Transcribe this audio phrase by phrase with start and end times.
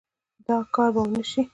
[0.45, 1.41] دا کار به ونشي